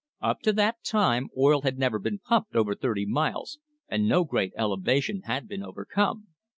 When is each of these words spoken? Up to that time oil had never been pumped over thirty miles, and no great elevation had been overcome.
Up 0.19 0.39
to 0.39 0.53
that 0.53 0.83
time 0.83 1.29
oil 1.37 1.61
had 1.61 1.77
never 1.77 1.99
been 1.99 2.17
pumped 2.17 2.55
over 2.55 2.73
thirty 2.73 3.05
miles, 3.05 3.59
and 3.87 4.07
no 4.07 4.23
great 4.23 4.51
elevation 4.57 5.21
had 5.25 5.47
been 5.47 5.61
overcome. 5.61 6.29